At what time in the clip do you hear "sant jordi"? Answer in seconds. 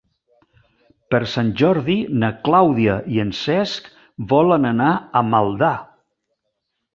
1.33-1.97